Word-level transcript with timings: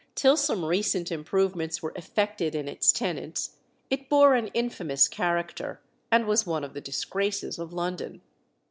Till 0.15 0.35
some 0.35 0.65
recent 0.65 1.11
improvements 1.11 1.83
were 1.83 1.93
effected 1.95 2.55
in 2.55 2.67
its 2.67 2.91
tenants, 2.91 3.57
it 3.91 4.09
bore 4.09 4.33
an 4.33 4.47
infamous 4.55 5.07
character, 5.07 5.79
and 6.11 6.25
was 6.25 6.43
one 6.47 6.63
of 6.63 6.73
the 6.73 6.81
disgraces 6.81 7.59
of 7.59 7.71
London. 7.71 8.21